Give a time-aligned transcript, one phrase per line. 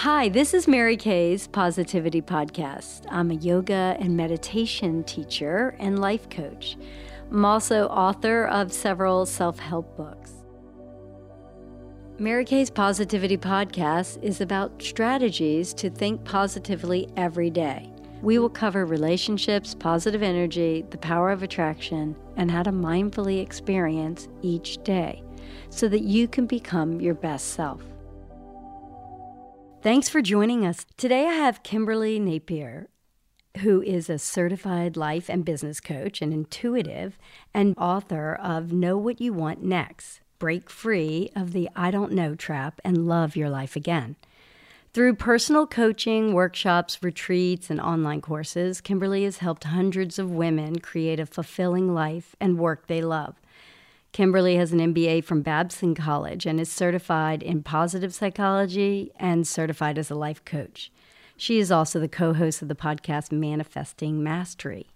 [0.00, 3.06] Hi, this is Mary Kay's Positivity Podcast.
[3.08, 6.76] I'm a yoga and meditation teacher and life coach.
[7.30, 10.32] I'm also author of several self help books.
[12.18, 17.90] Mary Kay's Positivity Podcast is about strategies to think positively every day.
[18.20, 24.28] We will cover relationships, positive energy, the power of attraction, and how to mindfully experience
[24.42, 25.22] each day
[25.70, 27.82] so that you can become your best self.
[29.86, 30.84] Thanks for joining us.
[30.96, 32.88] Today I have Kimberly Napier,
[33.58, 37.16] who is a certified life and business coach and intuitive
[37.54, 42.34] and author of Know What You Want Next Break Free of the I Don't Know
[42.34, 44.16] Trap and Love Your Life Again.
[44.92, 51.20] Through personal coaching, workshops, retreats, and online courses, Kimberly has helped hundreds of women create
[51.20, 53.36] a fulfilling life and work they love.
[54.12, 59.98] Kimberly has an MBA from Babson College and is certified in positive psychology and certified
[59.98, 60.90] as a life coach.
[61.36, 64.86] She is also the co host of the podcast Manifesting Mastery.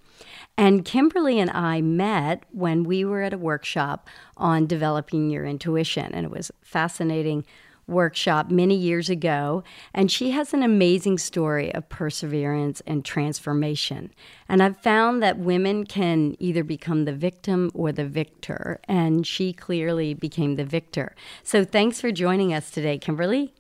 [0.57, 6.13] And Kimberly and I met when we were at a workshop on developing your intuition,
[6.13, 7.45] and it was fascinating
[7.91, 14.13] workshop many years ago, and she has an amazing story of perseverance and transformation.
[14.49, 19.53] And I've found that women can either become the victim or the victor, and she
[19.53, 21.15] clearly became the victor.
[21.43, 23.53] So thanks for joining us today, Kimberly.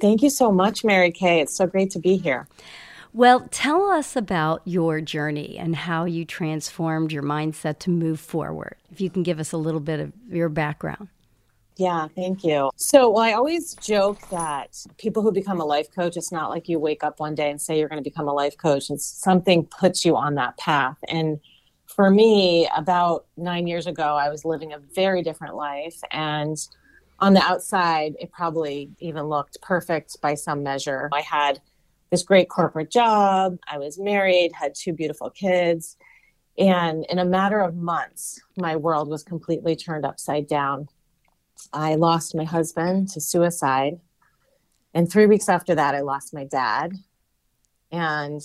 [0.00, 1.40] Thank you so much, Mary Kay.
[1.40, 2.46] It's so great to be here.
[3.12, 8.76] Well, tell us about your journey and how you transformed your mindset to move forward.
[8.92, 11.08] If you can give us a little bit of your background.
[11.78, 12.70] Yeah, thank you.
[12.74, 16.68] So, well, I always joke that people who become a life coach, it's not like
[16.68, 18.90] you wake up one day and say you're going to become a life coach.
[18.90, 20.96] It's something puts you on that path.
[21.06, 21.38] And
[21.86, 26.00] for me, about nine years ago, I was living a very different life.
[26.10, 26.56] And
[27.20, 31.08] on the outside, it probably even looked perfect by some measure.
[31.12, 31.60] I had
[32.10, 35.96] this great corporate job, I was married, had two beautiful kids.
[36.58, 40.88] And in a matter of months, my world was completely turned upside down
[41.72, 44.00] I lost my husband to suicide.
[44.94, 46.92] And three weeks after that, I lost my dad.
[47.92, 48.42] And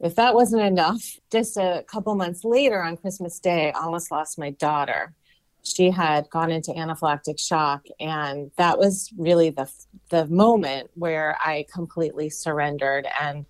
[0.00, 4.38] if that wasn't enough, just a couple months later on Christmas Day, I almost lost
[4.38, 5.14] my daughter.
[5.62, 7.86] She had gone into anaphylactic shock.
[7.98, 9.70] And that was really the,
[10.10, 13.08] the moment where I completely surrendered.
[13.20, 13.46] And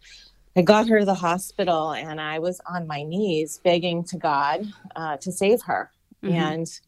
[0.56, 4.66] I got her to the hospital and I was on my knees begging to God
[4.94, 5.90] uh, to save her.
[6.22, 6.34] Mm-hmm.
[6.34, 6.80] And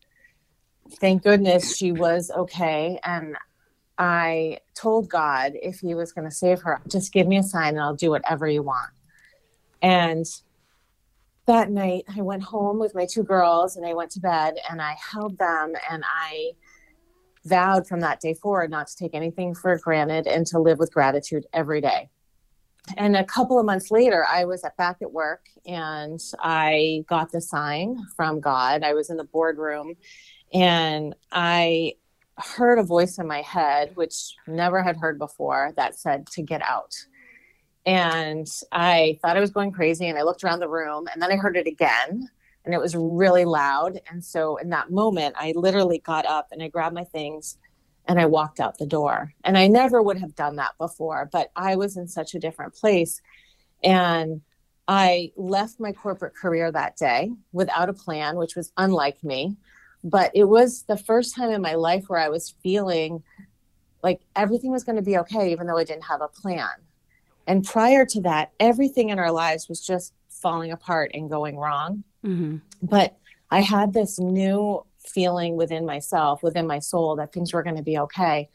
[0.92, 2.98] thank goodness she was okay.
[3.04, 3.36] And
[3.98, 7.70] I told God if he was going to save her, just give me a sign
[7.70, 8.90] and I'll do whatever you want.
[9.82, 10.26] And
[11.46, 14.82] that night, I went home with my two girls and I went to bed and
[14.82, 16.52] I held them and I
[17.44, 20.92] vowed from that day forward not to take anything for granted and to live with
[20.92, 22.10] gratitude every day.
[22.96, 27.40] And a couple of months later, I was back at work and I got the
[27.40, 28.82] sign from God.
[28.82, 29.94] I was in the boardroom
[30.52, 31.94] and I
[32.36, 36.62] heard a voice in my head, which never had heard before, that said to get
[36.62, 36.94] out.
[37.84, 40.06] And I thought I was going crazy.
[40.08, 42.28] And I looked around the room and then I heard it again
[42.64, 44.00] and it was really loud.
[44.10, 47.56] And so in that moment, I literally got up and I grabbed my things
[48.06, 49.32] and I walked out the door.
[49.44, 52.74] And I never would have done that before, but I was in such a different
[52.74, 53.20] place.
[53.82, 54.42] And
[54.86, 59.56] I left my corporate career that day without a plan, which was unlike me
[60.04, 63.22] but it was the first time in my life where I was feeling
[64.02, 66.70] like everything was going to be okay, even though I didn't have a plan.
[67.46, 72.04] And prior to that, everything in our lives was just falling apart and going wrong.
[72.24, 72.58] Mm-hmm.
[72.82, 73.16] But
[73.50, 77.82] I had this new feeling within myself, within my soul, that things were going to
[77.82, 78.48] be okay.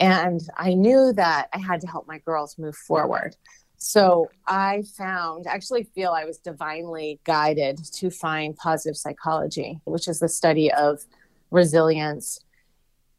[0.00, 3.36] And I knew that I had to help my girls move forward.
[3.84, 10.20] So I found, actually feel I was divinely guided to find positive psychology, which is
[10.20, 11.00] the study of
[11.50, 12.38] resilience.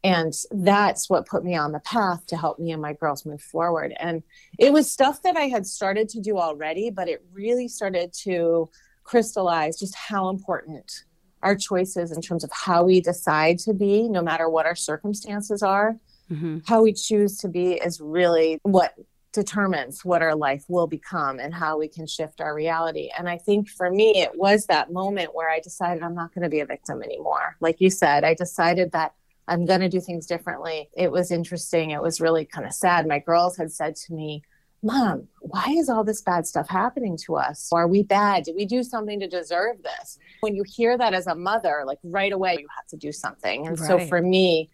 [0.02, 3.42] And that's what put me on the path to help me and my girls move
[3.42, 3.94] forward.
[4.00, 4.22] And
[4.58, 8.70] it was stuff that I had started to do already, but it really started to
[9.02, 11.04] crystallize just how important
[11.42, 15.62] our choices in terms of how we decide to be, no matter what our circumstances
[15.62, 15.96] are.
[16.30, 16.60] Mm-hmm.
[16.66, 18.94] How we choose to be is really what
[19.34, 23.10] determines what our life will become and how we can shift our reality.
[23.18, 26.44] And I think for me, it was that moment where I decided I'm not going
[26.44, 27.56] to be a victim anymore.
[27.60, 29.12] Like you said, I decided that
[29.46, 30.88] I'm going to do things differently.
[30.96, 31.90] It was interesting.
[31.90, 33.06] It was really kind of sad.
[33.06, 34.42] My girls had said to me,
[34.82, 37.70] Mom, why is all this bad stuff happening to us?
[37.72, 38.44] Are we bad?
[38.44, 40.18] Did we do something to deserve this?
[40.40, 43.66] When you hear that as a mother, like right away, you have to do something.
[43.66, 43.88] And right.
[43.88, 44.70] so for me,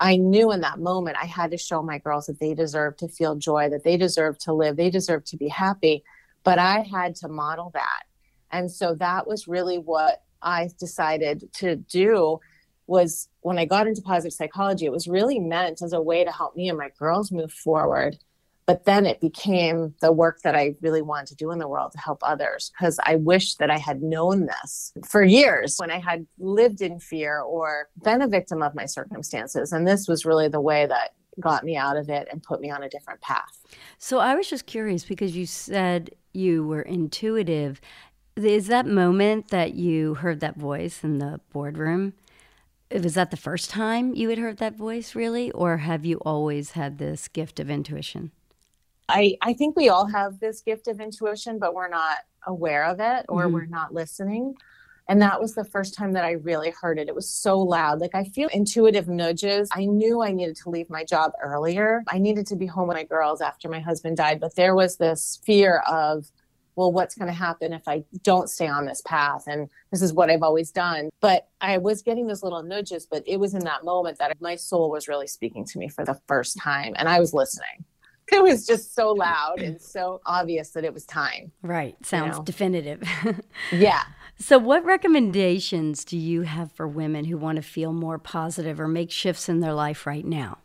[0.00, 3.08] I knew in that moment I had to show my girls that they deserve to
[3.08, 6.02] feel joy, that they deserve to live, they deserve to be happy.
[6.42, 8.04] But I had to model that.
[8.50, 12.40] And so that was really what I decided to do
[12.86, 16.32] was when I got into positive psychology, it was really meant as a way to
[16.32, 18.18] help me and my girls move forward.
[18.70, 21.90] But then it became the work that I really wanted to do in the world
[21.90, 25.98] to help others because I wish that I had known this for years when I
[25.98, 29.72] had lived in fear or been a victim of my circumstances.
[29.72, 32.70] And this was really the way that got me out of it and put me
[32.70, 33.58] on a different path.
[33.98, 37.80] So I was just curious because you said you were intuitive.
[38.36, 42.12] Is that moment that you heard that voice in the boardroom?
[42.92, 46.72] was that the first time you had heard that voice really or have you always
[46.72, 48.32] had this gift of intuition
[49.10, 53.00] i i think we all have this gift of intuition but we're not aware of
[53.00, 53.54] it or mm-hmm.
[53.54, 54.54] we're not listening
[55.08, 58.00] and that was the first time that i really heard it it was so loud
[58.00, 62.18] like i feel intuitive nudges i knew i needed to leave my job earlier i
[62.18, 65.40] needed to be home with my girls after my husband died but there was this
[65.44, 66.30] fear of
[66.80, 69.44] well, what's going to happen if I don't stay on this path?
[69.46, 71.10] And this is what I've always done.
[71.20, 74.56] But I was getting those little nudges, but it was in that moment that my
[74.56, 76.94] soul was really speaking to me for the first time.
[76.96, 77.84] And I was listening.
[78.40, 81.52] It was just so loud and so obvious that it was time.
[81.62, 81.96] Right.
[82.04, 82.44] Sounds you know?
[82.44, 83.02] definitive.
[83.72, 84.02] yeah.
[84.38, 88.88] So, what recommendations do you have for women who want to feel more positive or
[88.88, 90.58] make shifts in their life right now?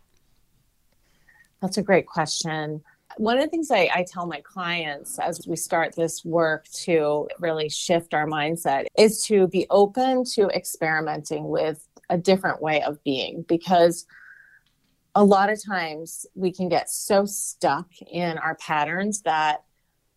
[1.62, 2.84] That's a great question
[3.18, 7.28] one of the things I, I, tell my clients as we start this work to
[7.40, 13.02] really shift our mindset is to be open to experimenting with a different way of
[13.04, 14.06] being because
[15.16, 19.64] a lot of times we can get so stuck in our patterns that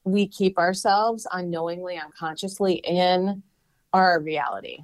[0.02, 3.42] we keep ourselves unknowingly, unconsciously in
[3.92, 4.78] our reality.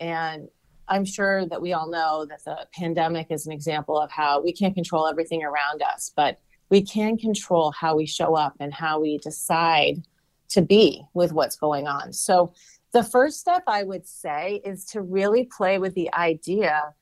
[0.00, 0.48] And
[0.88, 4.52] I'm sure that we all know that the pandemic is an example of how we
[4.52, 6.40] can't control everything around us, but
[6.70, 10.02] we can control how we show up and how we decide
[10.48, 12.12] to be with what's going on.
[12.12, 12.52] So,
[12.92, 16.94] the first step I would say is to really play with the idea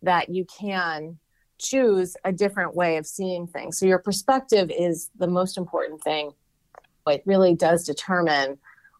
[0.00, 1.18] that you can
[1.64, 3.78] choose a different way of seeing things.
[3.78, 6.32] So, your perspective is the most important thing.
[7.06, 8.58] It really does determine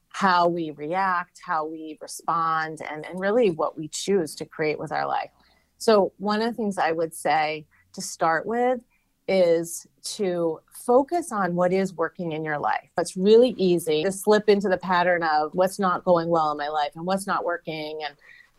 [0.08, 4.92] how we react, how we respond, and, and really what we choose to create with
[4.92, 5.30] our life.
[5.78, 8.80] So, one of the things I would say to start with
[9.26, 12.90] is to focus on what is working in your life.
[12.98, 16.68] It's really easy to slip into the pattern of what's not going well in my
[16.68, 18.14] life and what's not working and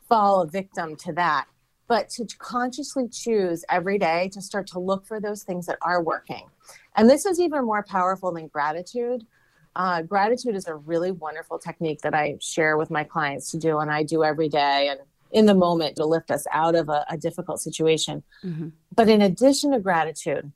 [0.10, 1.46] fall a victim to that.
[1.88, 6.02] But to consciously choose every day to start to look for those things that are
[6.02, 6.48] working.
[6.96, 9.26] And this is even more powerful than gratitude.
[9.76, 13.80] Uh, gratitude is a really wonderful technique that I share with my clients to do,
[13.80, 14.88] and I do every day.
[14.90, 15.00] And
[15.32, 18.24] in the moment to lift us out of a, a difficult situation.
[18.44, 18.70] Mm-hmm.
[18.96, 20.52] But in addition to gratitude,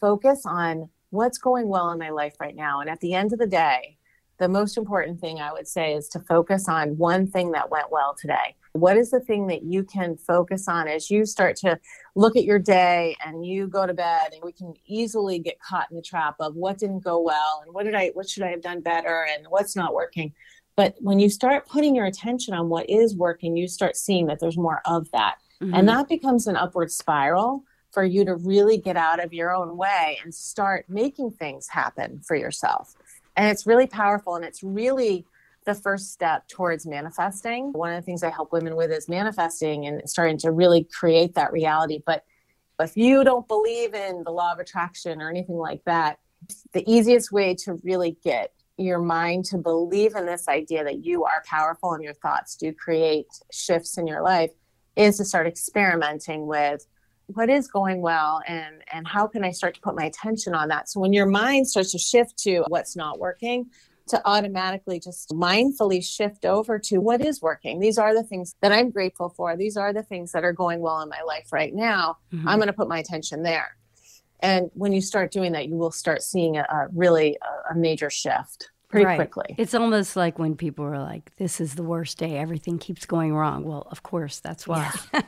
[0.00, 2.80] focus on what's going well in my life right now.
[2.80, 3.95] And at the end of the day,
[4.38, 7.90] the most important thing I would say is to focus on one thing that went
[7.90, 8.54] well today.
[8.72, 11.78] What is the thing that you can focus on as you start to
[12.14, 15.90] look at your day and you go to bed and we can easily get caught
[15.90, 18.50] in the trap of what didn't go well and what did I what should I
[18.50, 20.34] have done better and what's not working.
[20.76, 24.40] But when you start putting your attention on what is working, you start seeing that
[24.40, 25.36] there's more of that.
[25.62, 25.74] Mm-hmm.
[25.74, 29.78] And that becomes an upward spiral for you to really get out of your own
[29.78, 32.94] way and start making things happen for yourself.
[33.36, 35.26] And it's really powerful and it's really
[35.66, 37.72] the first step towards manifesting.
[37.72, 41.34] One of the things I help women with is manifesting and starting to really create
[41.34, 42.00] that reality.
[42.04, 42.24] But
[42.80, 46.18] if you don't believe in the law of attraction or anything like that,
[46.72, 51.24] the easiest way to really get your mind to believe in this idea that you
[51.24, 54.50] are powerful and your thoughts do create shifts in your life
[54.96, 56.86] is to start experimenting with
[57.28, 60.68] what is going well and and how can i start to put my attention on
[60.68, 60.88] that?
[60.88, 63.66] So when your mind starts to shift to what's not working
[64.08, 67.80] to automatically just mindfully shift over to what is working.
[67.80, 69.56] These are the things that i'm grateful for.
[69.56, 72.18] These are the things that are going well in my life right now.
[72.32, 72.48] Mm-hmm.
[72.48, 73.76] i'm going to put my attention there.
[74.40, 77.74] And when you start doing that, you will start seeing a, a really a, a,
[77.74, 79.16] major shift pretty right.
[79.16, 79.54] quickly.
[79.58, 82.36] It's almost like when people are like, "This is the worst day.
[82.38, 84.92] Everything keeps going wrong." Well, of course, that's why.
[85.12, 85.22] Yeah.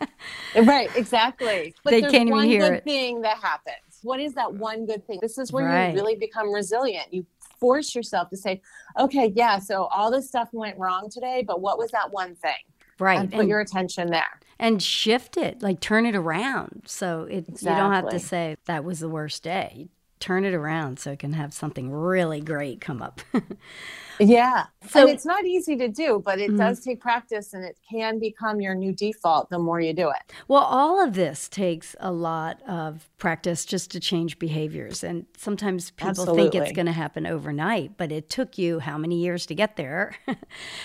[0.63, 1.75] right, exactly.
[1.85, 2.85] But they can't even hear it.
[2.85, 4.01] Thing that happens.
[4.03, 5.19] What is that one good thing?
[5.21, 5.89] This is where right.
[5.89, 7.13] you really become resilient.
[7.13, 7.27] You
[7.59, 8.61] force yourself to say,
[8.99, 12.55] "Okay, yeah, so all this stuff went wrong today, but what was that one thing?"
[12.99, 13.21] Right.
[13.21, 14.41] And put and, your attention there.
[14.59, 16.83] And shift it, like turn it around.
[16.87, 17.71] So it exactly.
[17.71, 19.89] you don't have to say that was the worst day.
[20.21, 23.21] Turn it around so it can have something really great come up.
[24.19, 24.67] yeah.
[24.89, 26.59] So and it's not easy to do, but it mm-hmm.
[26.59, 30.33] does take practice and it can become your new default the more you do it.
[30.49, 35.05] Well, all of this takes a lot of practice just to change behaviors.
[35.05, 36.43] And sometimes people Absolutely.
[36.43, 39.77] think it's going to happen overnight, but it took you how many years to get
[39.77, 40.17] there?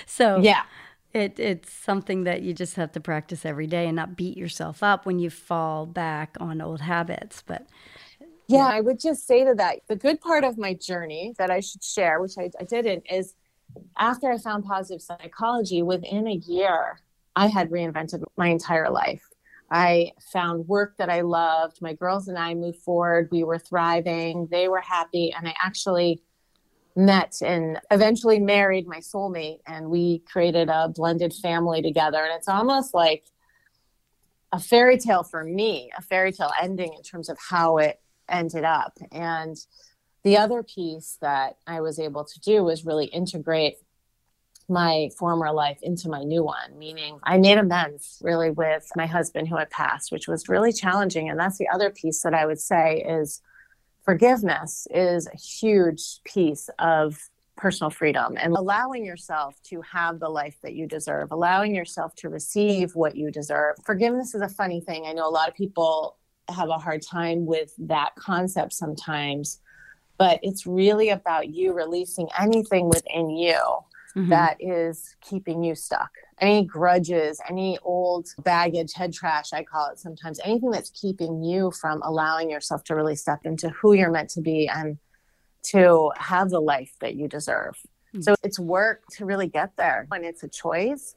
[0.06, 0.64] so, yeah.
[1.14, 4.82] It, it's something that you just have to practice every day and not beat yourself
[4.82, 7.44] up when you fall back on old habits.
[7.46, 7.68] But
[8.48, 11.60] yeah, I would just say to that the good part of my journey that I
[11.60, 13.36] should share, which I, I didn't, is
[13.98, 17.00] after I found positive psychology, within a year,
[17.36, 19.24] I had reinvented my entire life.
[19.72, 21.82] I found work that I loved.
[21.82, 23.30] My girls and I moved forward.
[23.32, 24.48] We were thriving.
[24.52, 25.34] They were happy.
[25.36, 26.22] And I actually
[26.96, 29.62] met and eventually married my soulmate.
[29.66, 32.20] And we created a blended family together.
[32.20, 33.26] And it's almost like
[34.52, 38.64] a fairy tale for me, a fairy tale ending in terms of how it ended
[38.64, 38.98] up.
[39.12, 39.58] And
[40.24, 43.76] the other piece that I was able to do was really integrate
[44.70, 49.50] my former life into my new one, meaning I made amends really with my husband
[49.50, 51.30] who had passed, which was really challenging.
[51.30, 53.42] And that's the other piece that I would say is
[54.06, 57.20] forgiveness is a huge piece of
[57.56, 62.30] personal freedom and allowing yourself to have the life that you deserve, allowing yourself to
[62.30, 63.76] receive what you deserve.
[63.86, 65.06] Forgiveness is a funny thing.
[65.06, 66.18] I know a lot of people
[66.50, 69.60] have a hard time with that concept sometimes
[70.18, 73.58] but it's really about you releasing anything within you
[74.16, 74.30] mm-hmm.
[74.30, 80.00] that is keeping you stuck any grudges any old baggage head trash i call it
[80.00, 84.30] sometimes anything that's keeping you from allowing yourself to really step into who you're meant
[84.30, 84.98] to be and
[85.64, 87.76] to have the life that you deserve
[88.14, 88.22] mm-hmm.
[88.22, 91.16] so it's work to really get there and it's a choice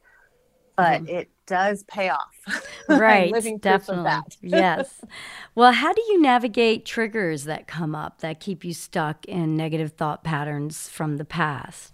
[0.76, 1.16] but mm-hmm.
[1.16, 2.34] it does pay off.
[2.88, 3.32] Right.
[3.60, 4.12] definitely.
[4.42, 5.04] yes.
[5.56, 9.92] Well, how do you navigate triggers that come up that keep you stuck in negative
[9.92, 11.92] thought patterns from the past?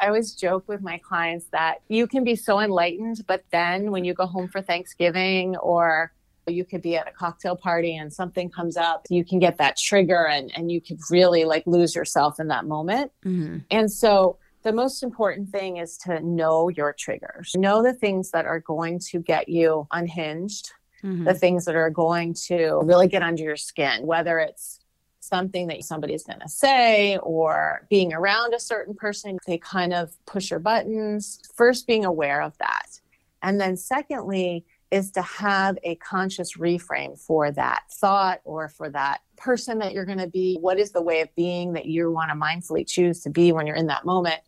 [0.00, 4.04] I always joke with my clients that you can be so enlightened, but then when
[4.04, 6.12] you go home for Thanksgiving or
[6.46, 9.76] you could be at a cocktail party and something comes up, you can get that
[9.76, 13.12] trigger and, and you could really like lose yourself in that moment.
[13.24, 13.58] Mm-hmm.
[13.70, 17.54] And so the most important thing is to know your triggers.
[17.56, 20.72] Know the things that are going to get you unhinged,
[21.04, 21.22] mm-hmm.
[21.22, 24.80] the things that are going to really get under your skin, whether it's
[25.20, 30.16] something that somebody's going to say or being around a certain person, they kind of
[30.26, 31.40] push your buttons.
[31.54, 33.00] First, being aware of that.
[33.42, 39.20] And then, secondly, is to have a conscious reframe for that thought or for that
[39.36, 40.58] person that you're going to be.
[40.60, 43.68] What is the way of being that you want to mindfully choose to be when
[43.68, 44.40] you're in that moment?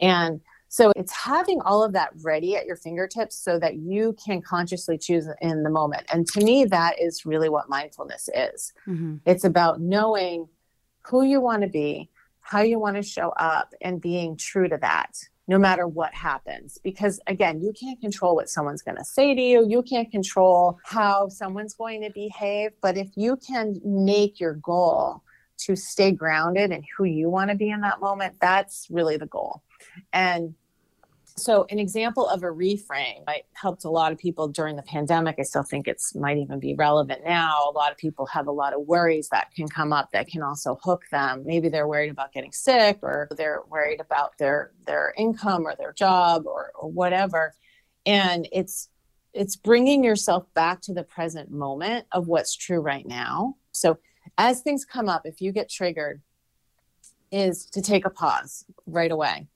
[0.00, 4.42] And so it's having all of that ready at your fingertips so that you can
[4.42, 6.04] consciously choose in the moment.
[6.12, 8.72] And to me, that is really what mindfulness is.
[8.86, 9.16] Mm-hmm.
[9.24, 10.48] It's about knowing
[11.06, 14.76] who you want to be, how you want to show up, and being true to
[14.78, 15.16] that
[15.48, 16.78] no matter what happens.
[16.84, 20.78] Because again, you can't control what someone's going to say to you, you can't control
[20.84, 22.72] how someone's going to behave.
[22.82, 25.22] But if you can make your goal
[25.60, 29.26] to stay grounded in who you want to be in that moment, that's really the
[29.26, 29.62] goal.
[30.12, 30.54] And
[31.38, 35.36] so an example of a reframe I helped a lot of people during the pandemic.
[35.38, 37.70] I still think it's might even be relevant now.
[37.70, 40.42] A lot of people have a lot of worries that can come up that can
[40.42, 41.44] also hook them.
[41.46, 45.92] Maybe they're worried about getting sick or they're worried about their their income or their
[45.92, 47.54] job or, or whatever.
[48.04, 48.88] And it's
[49.32, 53.56] it's bringing yourself back to the present moment of what's true right now.
[53.72, 53.98] So
[54.36, 56.20] as things come up if you get triggered
[57.30, 59.46] is to take a pause right away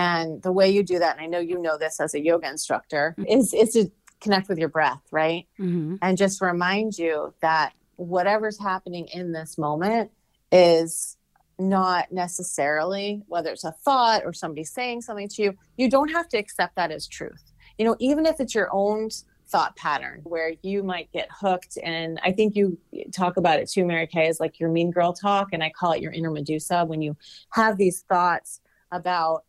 [0.00, 2.48] and the way you do that, and I know you know this as a yoga
[2.48, 3.38] instructor, mm-hmm.
[3.38, 3.90] is is to
[4.22, 5.46] connect with your breath, right?
[5.58, 5.96] Mm-hmm.
[6.00, 10.10] And just remind you that whatever's happening in this moment
[10.50, 11.18] is
[11.58, 16.28] not necessarily whether it's a thought or somebody saying something to you, you don't have
[16.30, 17.52] to accept that as truth.
[17.76, 19.10] You know, even if it's your own
[19.48, 22.78] thought pattern where you might get hooked and i think you
[23.12, 25.90] talk about it too mary kay is like your mean girl talk and i call
[25.90, 27.16] it your inner medusa when you
[27.50, 28.60] have these thoughts
[28.92, 29.42] about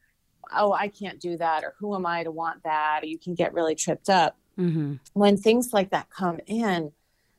[0.56, 3.04] oh, I can't do that, or who am I to want that?
[3.04, 4.38] Or you can get really tripped up.
[4.58, 4.96] Mm-hmm.
[5.14, 6.92] When things like that come in,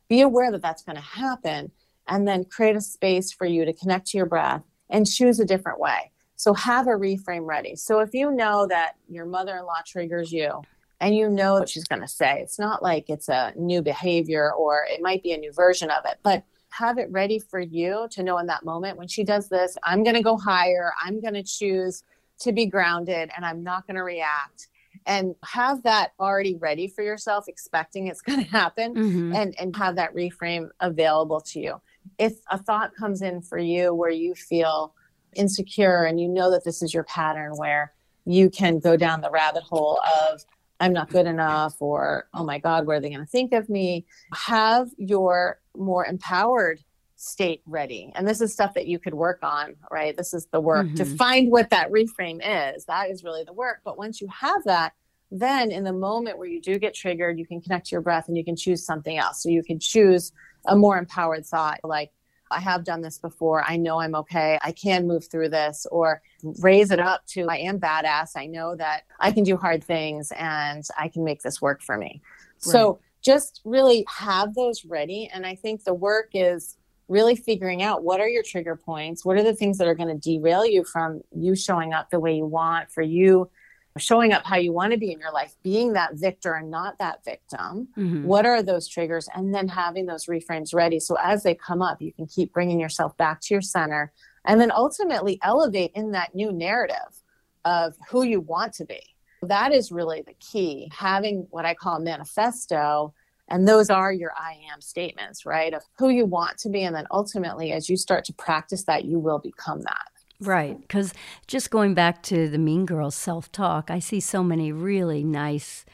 [0.08, 1.70] be aware that that's going to happen
[2.08, 5.44] and then create a space for you to connect to your breath and choose a
[5.44, 6.10] different way.
[6.36, 7.76] So have a reframe ready.
[7.76, 10.62] So if you know that your mother in law triggers you
[11.00, 14.52] and you know what she's going to say, it's not like it's a new behavior
[14.52, 18.08] or it might be a new version of it, but have it ready for you
[18.10, 20.92] to know in that moment when she does this, I'm going to go higher.
[21.02, 22.02] I'm going to choose
[22.42, 24.68] to be grounded and I'm not going to react.
[25.06, 29.34] And have that already ready for yourself expecting it's going to happen mm-hmm.
[29.34, 31.80] and and have that reframe available to you.
[32.18, 34.94] If a thought comes in for you where you feel
[35.34, 37.92] insecure and you know that this is your pattern where
[38.26, 40.44] you can go down the rabbit hole of
[40.78, 43.68] I'm not good enough or oh my god what are they going to think of
[43.68, 44.04] me?
[44.34, 46.80] Have your more empowered
[47.22, 50.60] state ready and this is stuff that you could work on right this is the
[50.60, 50.96] work mm-hmm.
[50.96, 54.64] to find what that reframe is that is really the work but once you have
[54.64, 54.92] that
[55.30, 58.26] then in the moment where you do get triggered you can connect to your breath
[58.26, 60.32] and you can choose something else so you can choose
[60.66, 62.10] a more empowered thought like
[62.50, 63.64] I have done this before.
[63.66, 64.58] I know I'm okay.
[64.60, 66.20] I can move through this, or
[66.60, 68.32] raise it up to I am badass.
[68.36, 71.96] I know that I can do hard things and I can make this work for
[71.96, 72.20] me.
[72.66, 72.72] Right.
[72.72, 75.30] So just really have those ready.
[75.32, 76.76] And I think the work is
[77.08, 79.24] really figuring out what are your trigger points?
[79.24, 82.20] What are the things that are going to derail you from you showing up the
[82.20, 83.50] way you want, for you
[83.98, 86.98] showing up how you want to be in your life, being that victor and not
[86.98, 87.88] that victim.
[87.96, 88.24] Mm-hmm.
[88.24, 89.28] What are those triggers?
[89.34, 90.98] And then having those reframes ready.
[90.98, 94.12] So as they come up, you can keep bringing yourself back to your center
[94.46, 97.22] and then ultimately elevate in that new narrative
[97.64, 99.00] of who you want to be.
[99.42, 100.90] That is really the key.
[100.96, 103.12] Having what I call a manifesto.
[103.48, 105.74] And those are your I am statements, right?
[105.74, 106.82] Of who you want to be.
[106.82, 110.08] And then ultimately, as you start to practice that, you will become that.
[110.40, 110.80] Right.
[110.80, 111.12] Because
[111.46, 115.84] just going back to the Mean Girls self talk, I see so many really nice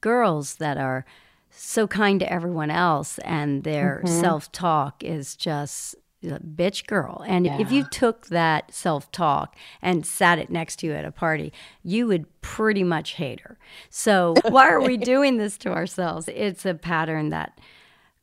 [0.00, 1.04] girls that are
[1.50, 4.20] so kind to everyone else, and their mm-hmm.
[4.20, 7.22] self talk is just bitch girl.
[7.26, 7.60] And yeah.
[7.60, 11.52] if you took that self talk and sat it next to you at a party,
[11.82, 13.58] you would pretty much hate her.
[13.90, 16.28] So, why are we doing this to ourselves?
[16.28, 17.60] It's a pattern that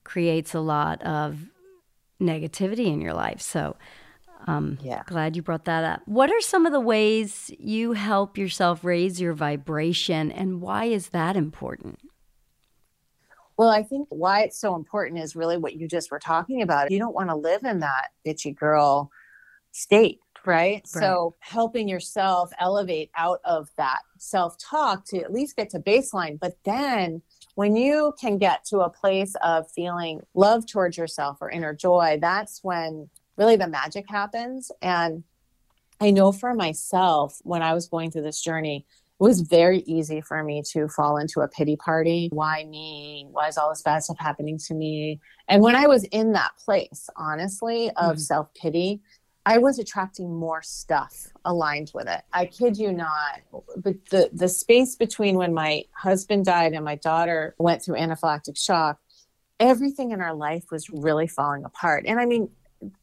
[0.03, 1.49] creates a lot of
[2.21, 3.41] negativity in your life.
[3.41, 3.75] So,
[4.45, 5.03] um, yeah.
[5.05, 6.01] Glad you brought that up.
[6.05, 11.09] What are some of the ways you help yourself raise your vibration, and why is
[11.09, 11.99] that important?
[13.63, 16.91] Well, I think why it's so important is really what you just were talking about.
[16.91, 19.09] You don't want to live in that bitchy girl
[19.71, 20.81] state, right?
[20.83, 20.85] right?
[20.85, 26.37] So, helping yourself elevate out of that self talk to at least get to baseline.
[26.37, 27.21] But then,
[27.55, 32.17] when you can get to a place of feeling love towards yourself or inner joy,
[32.19, 34.73] that's when really the magic happens.
[34.81, 35.23] And
[36.01, 38.85] I know for myself, when I was going through this journey,
[39.23, 42.27] was very easy for me to fall into a pity party.
[42.33, 43.25] Why me?
[43.31, 45.21] Why is all this bad stuff happening to me?
[45.47, 48.17] And when I was in that place, honestly, of mm-hmm.
[48.17, 49.01] self pity,
[49.45, 52.21] I was attracting more stuff aligned with it.
[52.33, 53.39] I kid you not.
[53.77, 58.57] But the, the space between when my husband died and my daughter went through anaphylactic
[58.57, 58.99] shock,
[59.57, 62.03] everything in our life was really falling apart.
[62.05, 62.49] And I mean,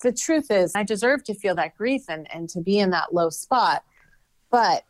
[0.02, 3.14] the truth is I deserve to feel that grief and, and to be in that
[3.14, 3.84] low spot.
[4.50, 4.84] But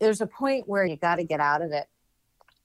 [0.00, 1.86] there's a point where you got to get out of it.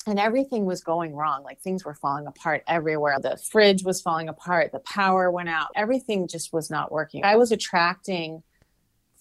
[0.06, 1.43] And everything was going wrong.
[1.43, 3.19] Like things were falling apart everywhere.
[3.22, 4.74] The fridge was falling apart.
[4.74, 5.69] The power went out.
[5.76, 7.24] Everything just was not working.
[7.24, 8.43] I was attracting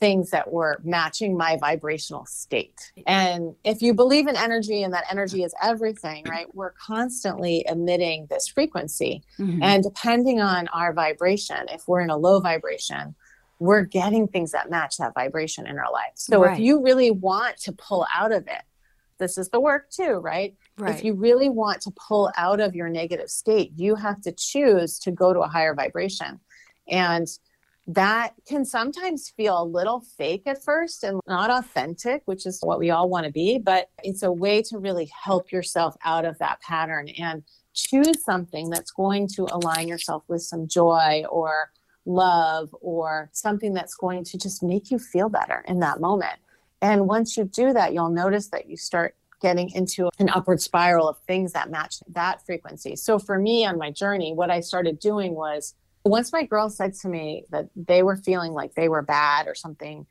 [0.03, 2.91] things that were matching my vibrational state.
[3.07, 6.53] And if you believe in energy and that energy is everything, right?
[6.53, 9.23] We're constantly emitting this frequency.
[9.39, 9.63] Mm-hmm.
[9.63, 13.15] And depending on our vibration, if we're in a low vibration,
[13.63, 16.11] we're getting things that match that vibration in our life.
[16.17, 16.55] So right.
[16.55, 18.63] if you really want to pull out of it,
[19.19, 20.57] this is the work too, right?
[20.79, 20.93] right?
[20.93, 24.99] If you really want to pull out of your negative state, you have to choose
[24.99, 26.41] to go to a higher vibration.
[26.89, 27.29] And
[27.87, 32.81] that can sometimes feel a little fake at first and not authentic, which is what
[32.81, 36.37] we all want to be, but it's a way to really help yourself out of
[36.39, 37.45] that pattern and
[37.75, 41.71] choose something that's going to align yourself with some joy or
[42.05, 46.39] love or something that's going to just make you feel better in that moment.
[46.81, 51.09] And once you do that, you'll notice that you start getting into an upward spiral
[51.09, 52.97] of things that match that frequency.
[52.97, 56.95] So for me on my journey, what I started doing was once my girls said
[56.95, 60.07] to me that they were feeling like they were bad or something,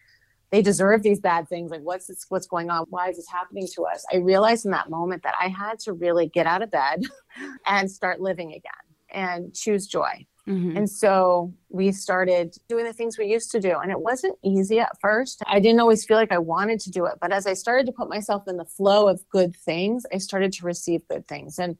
[0.51, 1.71] they deserve these bad things.
[1.71, 2.86] Like, what's this, what's going on?
[2.89, 4.06] Why is this happening to us?
[4.12, 7.04] I realized in that moment that I had to really get out of bed
[7.65, 8.71] and start living again
[9.10, 10.25] and choose joy.
[10.52, 10.78] Mm-hmm.
[10.78, 13.78] And so we started doing the things we used to do.
[13.78, 15.42] And it wasn't easy at first.
[15.48, 17.16] I didn't always feel like I wanted to do it.
[17.22, 20.52] But as I started to put myself in the flow of good things, I started
[20.54, 21.58] to receive good things.
[21.58, 21.78] And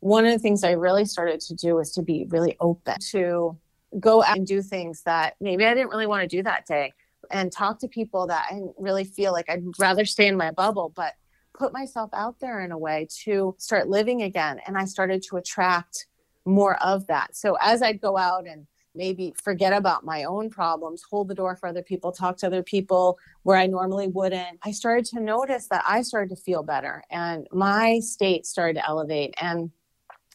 [0.00, 3.58] one of the things I really started to do was to be really open to
[4.00, 6.92] go out and do things that maybe I didn't really want to do that day
[7.30, 10.50] and talk to people that I didn't really feel like I'd rather stay in my
[10.50, 11.14] bubble, but
[11.54, 14.60] put myself out there in a way to start living again.
[14.66, 16.06] And I started to attract
[16.44, 17.36] more of that.
[17.36, 21.56] So as I'd go out and maybe forget about my own problems, hold the door
[21.56, 24.58] for other people, talk to other people where I normally wouldn't.
[24.62, 28.86] I started to notice that I started to feel better and my state started to
[28.86, 29.34] elevate.
[29.40, 29.70] And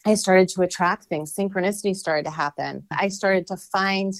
[0.06, 1.36] I started to attract things.
[1.36, 2.86] Synchronicity started to happen.
[2.92, 4.14] I started to find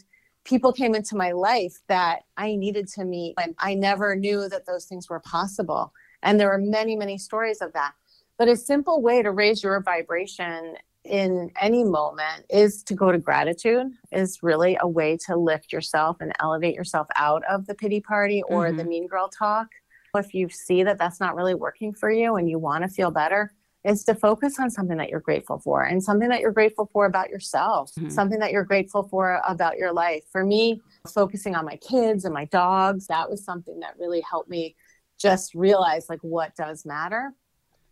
[0.46, 3.36] people came into my life that I needed to meet.
[3.42, 5.94] And I never knew that those things were possible.
[6.24, 7.94] And there are many, many stories of that.
[8.38, 10.76] But a simple way to raise your vibration
[11.10, 16.18] in any moment is to go to gratitude is really a way to lift yourself
[16.22, 18.78] and elevate yourself out of the pity party or mm-hmm.
[18.78, 19.68] the mean girl talk
[20.16, 23.12] if you see that that's not really working for you and you want to feel
[23.12, 23.52] better
[23.86, 27.06] is to focus on something that you're grateful for and something that you're grateful for
[27.06, 28.10] about yourself mm-hmm.
[28.10, 30.82] something that you're grateful for about your life for me
[31.14, 34.76] focusing on my kids and my dogs that was something that really helped me
[35.18, 37.34] just realize like what does matter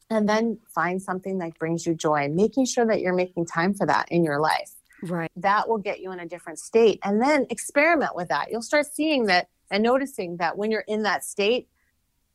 [0.10, 3.86] and then find something that brings you joy making sure that you're making time for
[3.86, 4.72] that in your life.
[5.04, 5.32] Right.
[5.36, 8.52] That will get you in a different state and then experiment with that.
[8.52, 11.67] You'll start seeing that and noticing that when you're in that state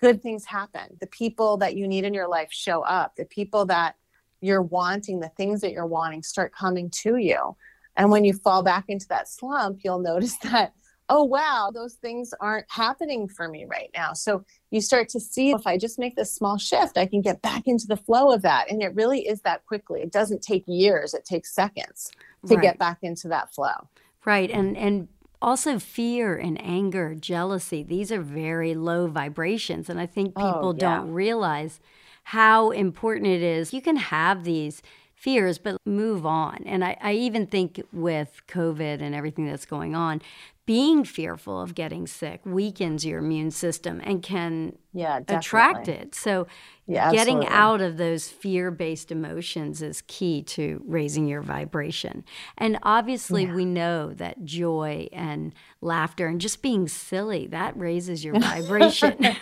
[0.00, 0.96] good things happen.
[1.00, 3.14] The people that you need in your life show up.
[3.14, 3.94] The people that
[4.40, 7.56] you're wanting the things that you're wanting start coming to you.
[7.96, 10.74] And when you fall back into that slump you'll notice that
[11.12, 14.14] oh, wow, those things aren't happening for me right now.
[14.14, 17.42] So you start to see if I just make this small shift, I can get
[17.42, 18.70] back into the flow of that.
[18.70, 20.00] And it really is that quickly.
[20.00, 22.10] It doesn't take years, it takes seconds
[22.46, 22.62] to right.
[22.62, 23.88] get back into that flow.
[24.24, 24.50] Right.
[24.50, 25.08] And, and,
[25.42, 30.68] also fear and anger jealousy these are very low vibrations and i think oh, people
[30.68, 30.98] oh, yeah.
[30.98, 31.80] don't realize
[32.22, 34.82] how important it is you can have these
[35.22, 36.64] fears, but move on.
[36.66, 40.20] And I, I, even think with COVID and everything that's going on,
[40.64, 46.14] being fearful of getting sick weakens your immune system and can yeah, attract it.
[46.14, 46.46] So,
[46.86, 52.24] yeah, getting out of those fear based emotions is key to raising your vibration.
[52.58, 53.54] And obviously, yeah.
[53.54, 59.16] we know that joy and laughter and just being silly that raises your vibration.
[59.20, 59.34] yeah,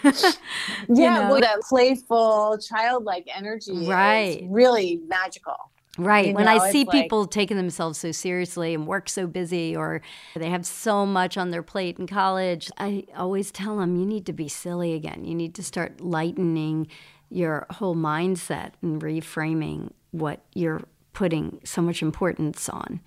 [0.89, 1.29] you know?
[1.31, 4.43] well, that playful, childlike energy right.
[4.49, 5.71] really magical.
[5.99, 6.29] Right.
[6.29, 9.75] You when know, I see people like, taking themselves so seriously and work so busy
[9.75, 10.03] or
[10.37, 14.25] they have so much on their plate in college, I always tell them you need
[14.27, 15.25] to be silly again.
[15.25, 16.87] You need to start lightening
[17.29, 23.01] your whole mindset and reframing what you're putting so much importance on.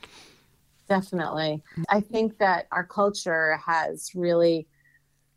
[0.90, 1.64] Definitely.
[1.90, 4.68] I think that our culture has really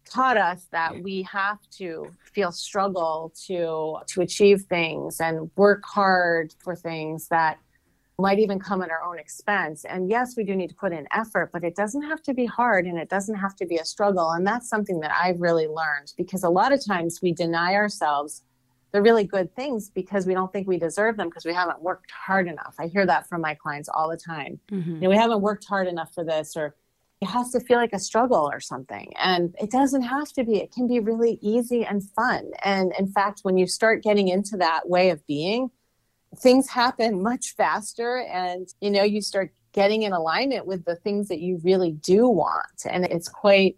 [0.07, 6.55] taught us that we have to feel struggle to to achieve things and work hard
[6.59, 7.59] for things that
[8.19, 9.85] might even come at our own expense.
[9.85, 12.47] And yes we do need to put in effort but it doesn't have to be
[12.47, 14.31] hard and it doesn't have to be a struggle.
[14.31, 18.43] And that's something that i've really learned because a lot of times we deny ourselves
[18.93, 22.11] the really good things because we don't think we deserve them because we haven't worked
[22.11, 22.77] hard enough.
[22.79, 24.59] I hear that from my clients all the time.
[24.71, 24.95] Mm-hmm.
[24.95, 26.75] you know we haven't worked hard enough for this or
[27.21, 29.13] it has to feel like a struggle or something.
[29.17, 30.59] And it doesn't have to be.
[30.59, 32.51] It can be really easy and fun.
[32.63, 35.71] And in fact, when you start getting into that way of being,
[36.39, 41.29] things happen much faster and you know, you start getting in alignment with the things
[41.29, 42.85] that you really do want.
[42.89, 43.77] And it's quite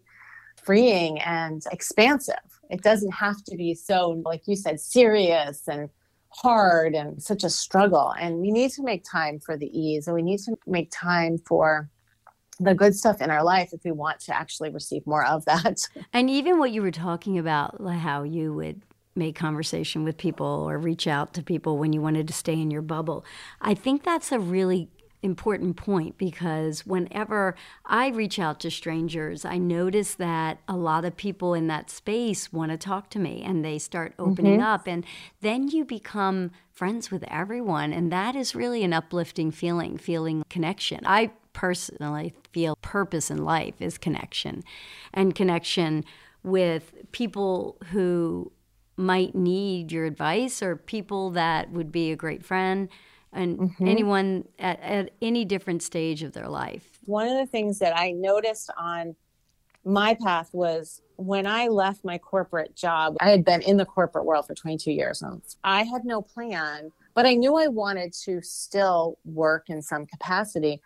[0.57, 2.37] freeing and expansive.
[2.70, 5.88] It doesn't have to be so, like you said, serious and
[6.31, 8.12] hard and such a struggle.
[8.18, 11.38] And we need to make time for the ease and we need to make time
[11.38, 11.88] for
[12.61, 15.79] the good stuff in our life if we want to actually receive more of that.
[16.12, 18.83] And even what you were talking about, how you would
[19.14, 22.71] make conversation with people or reach out to people when you wanted to stay in
[22.71, 23.25] your bubble.
[23.61, 24.88] I think that's a really
[25.23, 31.16] important point because whenever I reach out to strangers, I notice that a lot of
[31.16, 34.68] people in that space want to talk to me and they start opening mm-hmm.
[34.68, 34.87] up.
[34.87, 35.05] And
[35.40, 37.92] then you become friends with everyone.
[37.92, 41.01] And that is really an uplifting feeling, feeling connection.
[41.05, 44.62] I personally feel purpose in life is connection
[45.12, 46.04] and connection
[46.42, 48.50] with people who
[48.96, 52.88] might need your advice or people that would be a great friend
[53.32, 53.88] and mm-hmm.
[53.88, 56.98] anyone at, at any different stage of their life.
[57.04, 59.14] One of the things that I noticed on
[59.84, 64.24] my path was when I left my corporate job, I had been in the corporate
[64.24, 65.22] world for 22 years.
[65.22, 70.06] And I had no plan, but I knew I wanted to still work in some
[70.06, 70.80] capacity.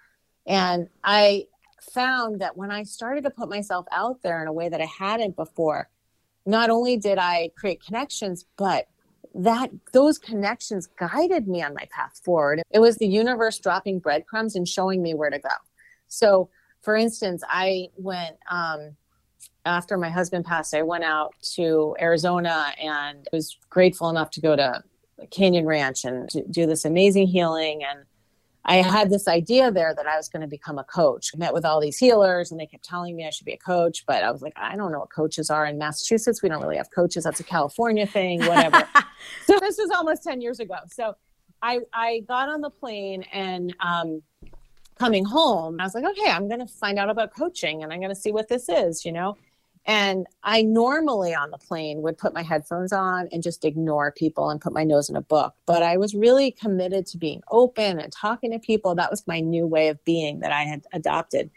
[0.47, 1.47] And I
[1.81, 4.87] found that when I started to put myself out there in a way that I
[4.87, 5.89] hadn't before,
[6.47, 8.89] not only did I create connections, but
[9.35, 12.63] that those connections guided me on my path forward.
[12.71, 15.49] It was the universe dropping breadcrumbs and showing me where to go.
[16.09, 16.51] So,
[16.83, 18.97] for instance, I went um,
[19.65, 20.75] after my husband passed.
[20.75, 24.83] I went out to Arizona and was grateful enough to go to
[25.31, 28.01] Canyon Ranch and do this amazing healing and
[28.64, 31.33] I had this idea there that I was going to become a coach.
[31.35, 33.59] I met with all these healers and they kept telling me I should be a
[33.59, 36.42] coach, but I was like, I don't know what coaches are in Massachusetts.
[36.42, 37.25] We don't really have coaches.
[37.25, 38.88] That's a California thing, whatever.
[39.46, 40.77] so this was almost 10 years ago.
[40.88, 41.14] So
[41.61, 44.22] I, I got on the plane and um,
[44.96, 47.98] coming home, I was like, okay, I'm going to find out about coaching and I'm
[47.98, 49.37] going to see what this is, you know?
[49.85, 54.49] And I normally on the plane would put my headphones on and just ignore people
[54.49, 55.55] and put my nose in a book.
[55.66, 58.95] But I was really committed to being open and talking to people.
[58.95, 61.51] That was my new way of being that I had adopted.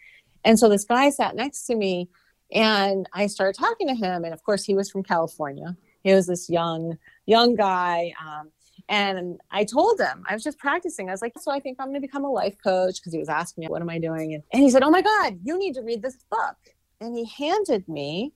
[0.43, 2.09] And so this guy sat next to me
[2.51, 4.23] and I started talking to him.
[4.23, 5.75] And of course, he was from California.
[6.03, 8.13] He was this young, young guy.
[8.23, 8.49] Um,
[8.89, 11.09] and I told him, I was just practicing.
[11.09, 13.19] I was like, so I think I'm going to become a life coach because he
[13.19, 14.33] was asking me, what am I doing?
[14.33, 16.57] And, and he said, oh my God, you need to read this book
[16.99, 18.33] and he handed me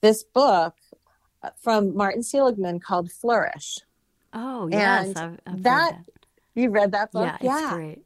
[0.00, 0.74] this book
[1.42, 3.78] uh, from Martin Seligman called Flourish.
[4.32, 5.08] Oh, yes.
[5.08, 7.36] And I've, I've that, that, you read that book?
[7.40, 8.04] Yeah, yeah, it's great.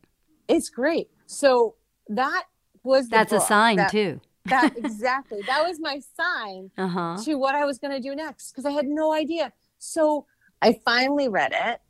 [0.49, 1.11] It's great.
[1.27, 1.75] So
[2.09, 2.45] that
[2.83, 4.21] was That's a sign that, too.
[4.47, 5.43] that exactly.
[5.47, 7.19] That was my sign uh-huh.
[7.25, 9.53] to what I was going to do next because I had no idea.
[9.79, 10.27] So
[10.63, 11.81] I finally read it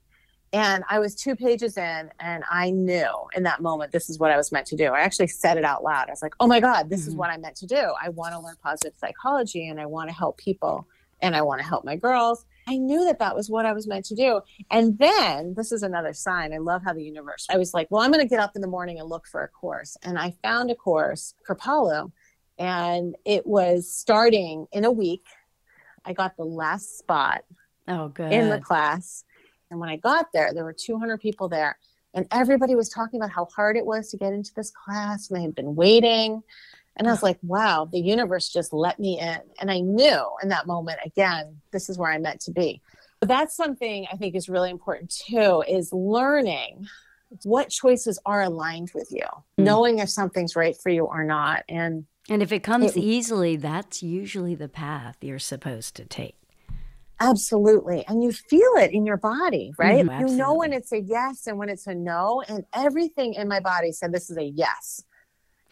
[0.52, 4.32] and I was two pages in, and I knew in that moment this is what
[4.32, 4.86] I was meant to do.
[4.86, 6.08] I actually said it out loud.
[6.08, 7.10] I was like, oh my God, this mm-hmm.
[7.10, 7.92] is what I'm meant to do.
[8.02, 10.88] I want to learn positive psychology and I want to help people
[11.22, 12.44] and I want to help my girls.
[12.66, 14.40] I knew that that was what I was meant to do.
[14.70, 16.52] And then this is another sign.
[16.52, 18.62] I love how the universe, I was like, well, I'm going to get up in
[18.62, 19.96] the morning and look for a course.
[20.02, 22.10] And I found a course, Kripalu,
[22.58, 25.26] and it was starting in a week.
[26.04, 27.44] I got the last spot
[27.86, 28.32] oh, good.
[28.32, 29.24] in the class
[29.70, 31.78] and when I got there, there were 200 people there,
[32.14, 35.38] and everybody was talking about how hard it was to get into this class, and
[35.38, 36.42] they had been waiting.
[36.96, 39.38] And I was like, wow, the universe just let me in.
[39.60, 42.82] And I knew in that moment, again, this is where I'm meant to be.
[43.20, 46.88] But that's something I think is really important too, is learning
[47.44, 49.64] what choices are aligned with you, mm.
[49.64, 51.64] knowing if something's right for you or not.
[51.68, 56.36] And and if it comes it, easily, that's usually the path you're supposed to take.
[57.20, 58.04] Absolutely.
[58.08, 60.04] And you feel it in your body, right?
[60.04, 62.42] Mm-hmm, you know when it's a yes and when it's a no.
[62.48, 65.04] And everything in my body said this is a yes.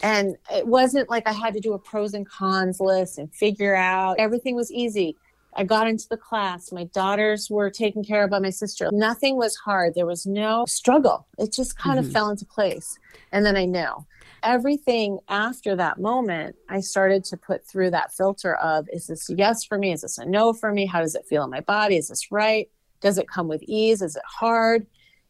[0.02, 3.74] And it wasn't like I had to do a pros and cons list and figure
[3.74, 5.16] out everything was easy.
[5.56, 6.70] I got into the class.
[6.70, 8.90] My daughters were taken care of by my sister.
[8.92, 9.94] Nothing was hard.
[9.94, 11.26] There was no struggle.
[11.38, 12.06] It just kind mm-hmm.
[12.06, 12.98] of fell into place.
[13.32, 14.06] And then I knew
[14.42, 19.35] everything after that moment, I started to put through that filter of is this a
[19.35, 19.92] yes for me?
[19.92, 20.87] Is this a no for me?
[20.87, 21.96] How does it feel in my body?
[21.96, 22.70] Is this right?
[23.01, 24.03] Does it come with ease?
[24.03, 24.87] Is it hard?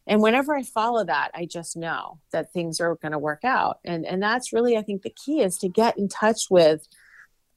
[0.07, 3.79] And whenever I follow that, I just know that things are going to work out.
[3.85, 6.87] And and that's really I think the key is to get in touch with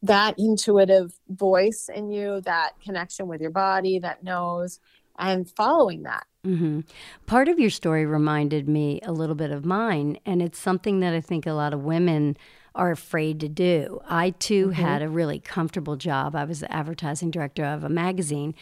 [0.02, 4.80] that intuitive voice in you, that connection with your body that knows
[5.18, 6.26] and following that.
[6.46, 6.80] Mm-hmm.
[7.26, 11.14] Part of your story reminded me a little bit of mine, and it's something that
[11.14, 12.36] I think a lot of women
[12.74, 14.00] are afraid to do.
[14.08, 14.82] I too mm-hmm.
[14.82, 16.34] had a really comfortable job.
[16.34, 18.54] I was the advertising director of a magazine,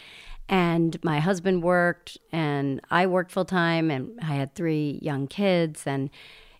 [0.47, 5.87] and my husband worked, and I worked full time, and I had three young kids,
[5.87, 6.11] and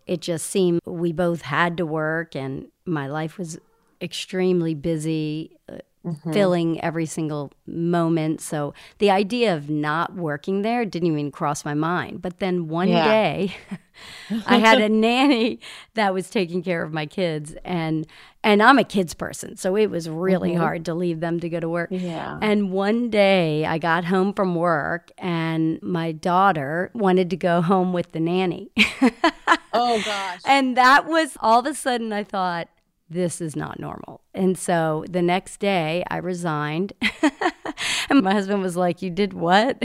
[0.08, 3.60] it just seemed we both had to work, and my life was
[4.02, 6.34] extremely busy uh, mm-hmm.
[6.34, 8.42] filling every single moment.
[8.42, 12.22] So the idea of not working there didn't even cross my mind.
[12.22, 13.06] But then one yeah.
[13.06, 13.56] day,
[14.46, 15.60] I had a nanny
[15.94, 18.08] that was taking care of my kids, and
[18.44, 20.62] and I'm a kids person, so it was really mm-hmm.
[20.62, 21.90] hard to leave them to go to work.
[21.92, 22.40] Yeah.
[22.42, 27.94] And one day, I got home from work, and my daughter wanted to go home
[27.94, 28.72] with the nanny.
[29.74, 30.42] oh gosh!
[30.46, 32.70] And that was all of a sudden, I thought
[33.12, 34.22] this is not normal.
[34.34, 36.94] And so the next day I resigned.
[38.10, 39.82] and my husband was like, You did what?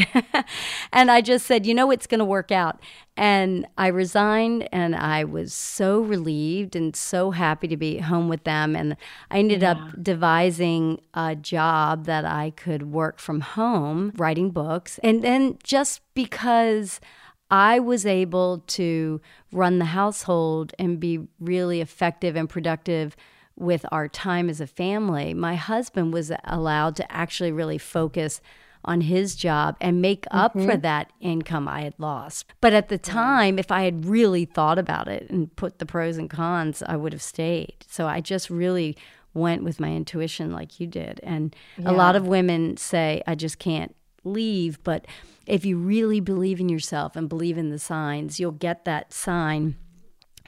[0.92, 2.78] and I just said, You know, it's going to work out.
[3.16, 8.44] And I resigned and I was so relieved and so happy to be home with
[8.44, 8.76] them.
[8.76, 8.96] And
[9.30, 9.72] I ended yeah.
[9.72, 15.00] up devising a job that I could work from home, writing books.
[15.02, 17.00] And then just because
[17.50, 19.20] I was able to
[19.52, 23.16] run the household and be really effective and productive
[23.56, 25.32] with our time as a family.
[25.32, 28.40] My husband was allowed to actually really focus
[28.84, 30.68] on his job and make up mm-hmm.
[30.68, 32.46] for that income I had lost.
[32.60, 36.16] But at the time, if I had really thought about it and put the pros
[36.18, 37.74] and cons, I would have stayed.
[37.88, 38.96] So I just really
[39.34, 41.20] went with my intuition like you did.
[41.22, 41.90] And yeah.
[41.90, 43.95] a lot of women say, I just can't
[44.26, 44.82] leave.
[44.84, 45.06] But
[45.46, 49.76] if you really believe in yourself and believe in the signs, you'll get that sign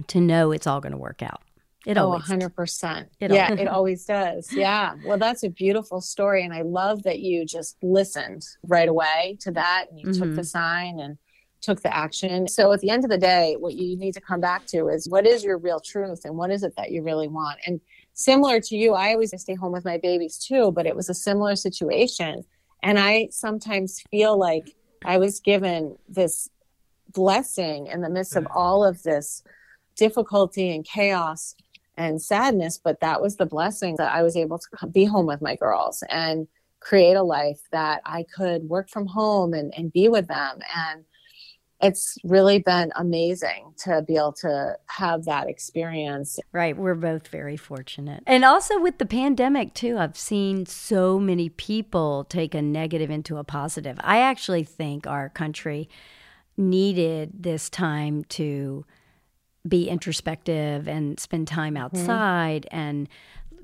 [0.08, 1.42] to know it's all going to work out.
[1.86, 3.06] It oh, always 100%.
[3.20, 4.52] It yeah, it always does.
[4.52, 4.96] Yeah.
[5.06, 6.44] Well, that's a beautiful story.
[6.44, 10.22] And I love that you just listened right away to that and you mm-hmm.
[10.22, 10.42] took the mm-hmm.
[10.42, 11.16] sign and
[11.60, 12.46] took the action.
[12.48, 15.08] So at the end of the day, what you need to come back to is
[15.08, 17.58] what is your real truth and what is it that you really want?
[17.66, 17.80] And
[18.14, 21.14] similar to you, I always stay home with my babies too, but it was a
[21.14, 22.44] similar situation
[22.82, 26.48] and I sometimes feel like I was given this
[27.12, 29.42] blessing in the midst of all of this
[29.96, 31.54] difficulty and chaos
[31.96, 35.42] and sadness, but that was the blessing that I was able to be home with
[35.42, 36.46] my girls and
[36.80, 40.60] create a life that I could work from home and, and be with them.
[40.74, 41.04] And
[41.80, 46.38] it's really been amazing to be able to have that experience.
[46.52, 46.76] Right.
[46.76, 48.24] We're both very fortunate.
[48.26, 53.36] And also with the pandemic, too, I've seen so many people take a negative into
[53.36, 53.96] a positive.
[54.02, 55.88] I actually think our country
[56.56, 58.84] needed this time to
[59.66, 61.84] be introspective and spend time mm-hmm.
[61.84, 62.78] outside mm-hmm.
[62.78, 63.08] and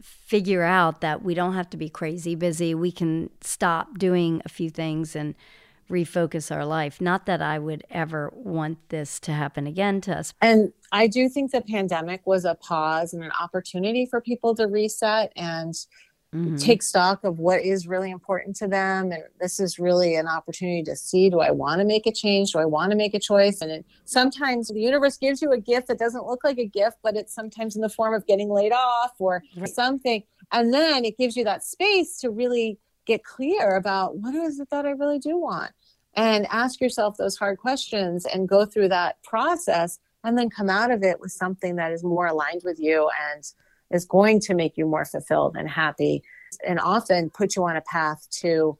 [0.01, 2.75] figure out that we don't have to be crazy busy.
[2.75, 5.35] We can stop doing a few things and
[5.91, 7.01] refocus our life.
[7.01, 10.33] Not that I would ever want this to happen again to us.
[10.41, 14.67] And I do think the pandemic was a pause and an opportunity for people to
[14.67, 15.75] reset and
[16.35, 16.57] mm-hmm.
[16.57, 19.13] take stock of what is really important to them.
[19.13, 22.53] And this is really an opportunity to see do I want to make a change?
[22.53, 23.61] Do I want to make a choice?
[23.61, 26.99] And it, sometimes the universe gives you a gift that doesn't look like a gift,
[27.03, 29.69] but it's sometimes in the form of getting laid off or right.
[29.69, 30.23] something.
[30.53, 34.71] And then it gives you that space to really get clear about what is it
[34.71, 35.73] that I really do want
[36.15, 40.91] and ask yourself those hard questions and go through that process and then come out
[40.91, 43.45] of it with something that is more aligned with you and
[43.91, 46.23] is going to make you more fulfilled and happy
[46.67, 48.79] and often put you on a path to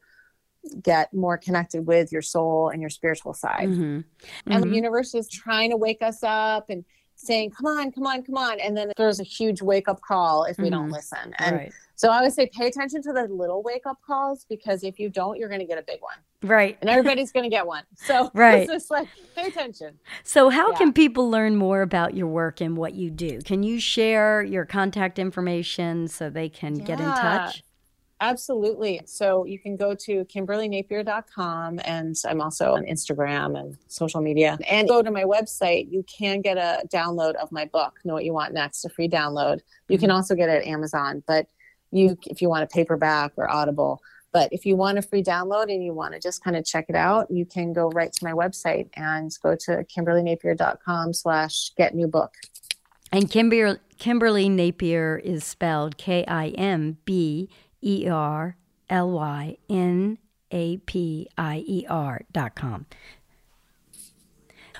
[0.83, 3.69] get more connected with your soul and your spiritual side.
[3.69, 3.83] Mm-hmm.
[3.83, 4.51] Mm-hmm.
[4.53, 4.77] And the mm-hmm.
[4.77, 6.85] universe is trying to wake us up and
[7.17, 8.61] saying, come on, come on, come on.
[8.61, 10.75] And then there's a huge wake up call if we mm-hmm.
[10.75, 11.35] don't listen.
[11.39, 11.73] And right.
[11.97, 15.09] So I would say pay attention to the little wake up calls because if you
[15.09, 16.17] don't, you're going to get a big one.
[16.43, 16.77] Right.
[16.81, 17.85] And everybody's going to get one.
[17.95, 18.63] So right.
[18.63, 19.99] it's just like pay attention.
[20.23, 20.79] So, how yeah.
[20.79, 23.41] can people learn more about your work and what you do?
[23.43, 26.85] Can you share your contact information so they can yeah.
[26.85, 27.63] get in touch?
[28.21, 29.01] Absolutely.
[29.05, 34.57] So you can go to kimberlynapier.com and I'm also on Instagram and social media.
[34.69, 35.91] And go to my website.
[35.91, 39.09] You can get a download of my book, Know What You Want Next, a free
[39.09, 39.61] download.
[39.89, 40.17] You can mm-hmm.
[40.17, 41.49] also get it at Amazon, but
[41.95, 44.01] you if you want a paperback or Audible.
[44.33, 46.87] But if you want a free download and you want to just kind of check
[46.89, 51.95] it out, you can go right to my website and go to kimberlynapier.com slash get
[51.95, 52.35] new book.
[53.13, 57.49] And Kimber- Kimberly Napier is spelled K I M B
[57.81, 58.57] E R
[58.91, 60.19] L Y N
[60.51, 62.87] A P I E R dot com.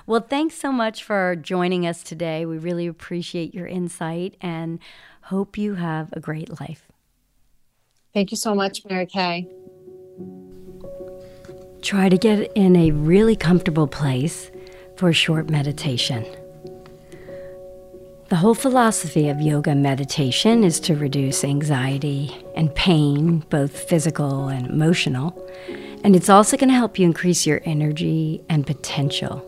[0.05, 2.45] Well, thanks so much for joining us today.
[2.45, 4.79] We really appreciate your insight and
[5.23, 6.84] hope you have a great life.
[8.15, 9.45] Thank you so much, Mary Kay.
[11.81, 14.49] Try to get in a really comfortable place
[14.95, 16.25] for a short meditation.
[18.29, 24.65] The whole philosophy of yoga meditation is to reduce anxiety and pain, both physical and
[24.65, 25.35] emotional.
[26.05, 29.43] And it's also going to help you increase your energy and potential.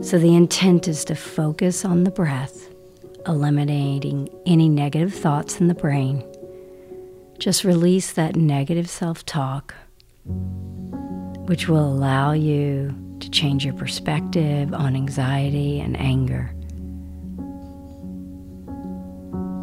[0.00, 2.70] So, the intent is to focus on the breath,
[3.26, 6.24] eliminating any negative thoughts in the brain.
[7.38, 9.72] Just release that negative self talk,
[11.46, 16.50] which will allow you to change your perspective on anxiety and anger.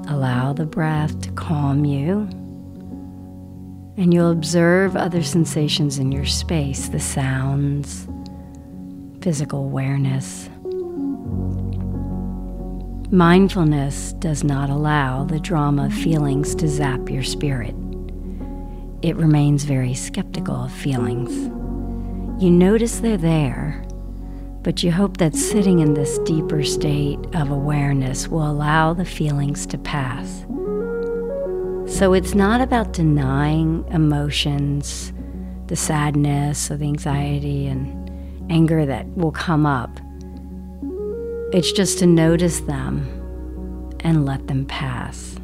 [0.10, 2.30] Allow the breath to calm you,
[3.98, 8.08] and you'll observe other sensations in your space the sounds,
[9.22, 10.50] physical awareness.
[13.12, 17.76] Mindfulness does not allow the drama of feelings to zap your spirit.
[19.04, 21.32] It remains very skeptical of feelings.
[22.44, 23.86] You notice they're there,
[24.64, 29.68] but you hope that sitting in this deeper state of awareness will allow the feelings
[29.68, 30.42] to pass.
[31.88, 35.14] So it's not about denying emotions,
[35.68, 40.00] the sadness or the anxiety and anger that will come up.
[41.56, 43.08] It's just to notice them
[44.02, 45.38] and let them pass.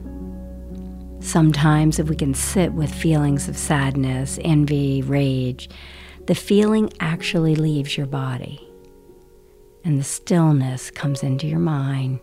[1.22, 5.70] Sometimes, if we can sit with feelings of sadness, envy, rage,
[6.28, 8.68] the feeling actually leaves your body
[9.86, 12.20] and the stillness comes into your mind,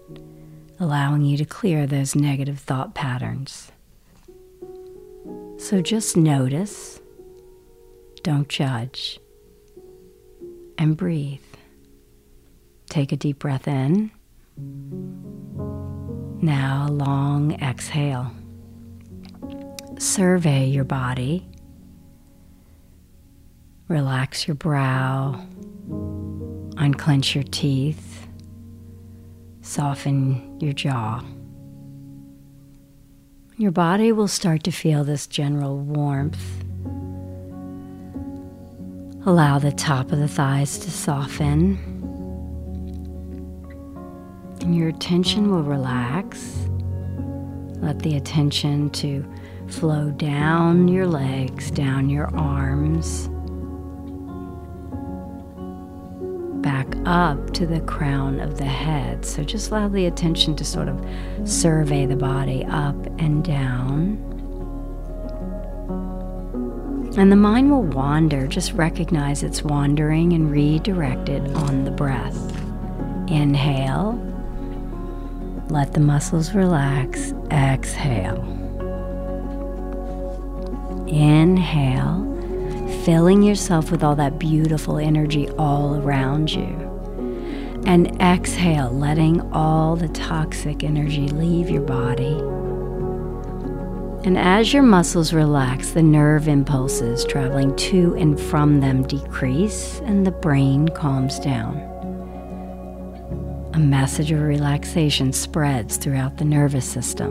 [0.78, 3.72] allowing you to clear those negative thought patterns.
[5.56, 7.00] So just notice,
[8.22, 9.18] don't judge,
[10.76, 11.40] and breathe.
[12.88, 14.10] Take a deep breath in.
[16.40, 18.32] Now, a long exhale.
[19.98, 21.46] Survey your body.
[23.88, 25.44] Relax your brow
[26.78, 28.28] Unclench your teeth.
[29.62, 31.24] Soften your jaw.
[33.56, 36.40] Your body will start to feel this general warmth.
[39.26, 41.87] Allow the top of the thighs to soften.
[44.60, 46.68] And your attention will relax.
[47.80, 49.24] Let the attention to
[49.68, 53.28] flow down your legs, down your arms,
[56.62, 59.24] back up to the crown of the head.
[59.24, 61.00] So just allow the attention to sort of
[61.48, 64.24] survey the body up and down.
[67.16, 68.46] And the mind will wander.
[68.46, 72.36] Just recognize it's wandering and redirect it on the breath.
[73.28, 74.27] Inhale.
[75.70, 77.34] Let the muscles relax.
[77.50, 78.42] Exhale.
[81.06, 82.24] Inhale,
[83.04, 86.86] filling yourself with all that beautiful energy all around you.
[87.86, 92.38] And exhale, letting all the toxic energy leave your body.
[94.26, 100.26] And as your muscles relax, the nerve impulses traveling to and from them decrease and
[100.26, 101.87] the brain calms down.
[103.78, 107.30] A message of relaxation spreads throughout the nervous system.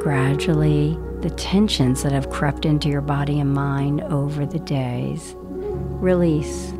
[0.00, 6.74] Gradually, the tensions that have crept into your body and mind over the days release.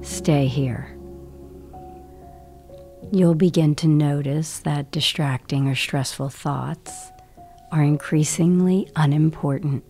[0.00, 0.96] Stay here.
[3.12, 7.10] You'll begin to notice that distracting or stressful thoughts
[7.70, 9.84] are increasingly unimportant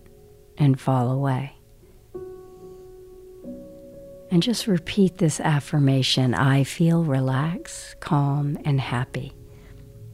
[0.57, 1.60] and fall away.
[4.31, 9.33] And just repeat this affirmation I feel relaxed, calm, and happy.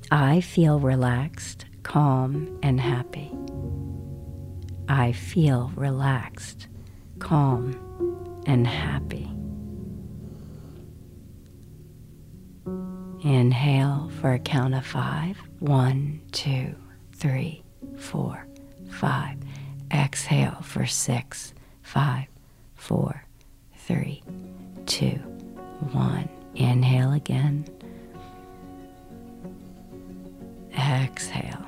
[0.09, 3.31] I feel relaxed, calm, and happy.
[4.89, 6.67] I feel relaxed,
[7.19, 9.29] calm, and happy.
[13.23, 15.37] Inhale for a count of five.
[15.59, 16.75] One, two
[17.17, 17.63] three,
[17.97, 18.47] four,
[18.89, 19.37] five.
[19.91, 22.27] Exhale for six, five,
[22.75, 23.23] four,
[23.87, 24.21] three,
[24.85, 25.15] two,
[25.91, 26.27] one.
[26.55, 27.65] Inhale again.
[30.77, 31.65] Exhale.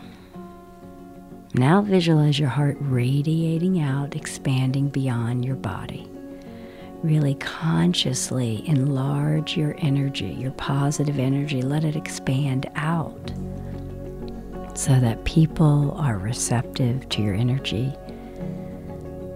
[1.54, 6.10] Now visualize your heart radiating out, expanding beyond your body.
[7.04, 11.62] Really consciously enlarge your energy, your positive energy.
[11.62, 13.32] Let it expand out
[14.76, 17.94] so that people are receptive to your energy.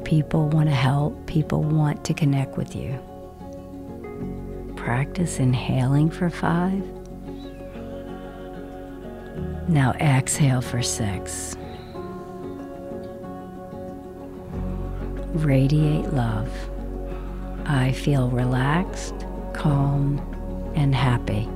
[0.04, 3.00] People want to help, people want to connect with you.
[4.76, 6.84] Practice inhaling for five.
[9.68, 11.56] Now exhale for six.
[15.34, 16.50] Radiate love.
[17.66, 19.16] I feel relaxed,
[19.54, 20.20] calm,
[20.76, 21.50] and happy.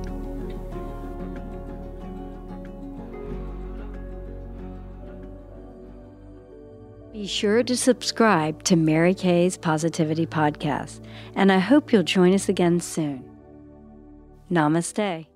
[7.18, 11.00] Be sure to subscribe to Mary Kay's Positivity Podcast,
[11.34, 13.28] and I hope you'll join us again soon.
[14.52, 15.26] Namaste.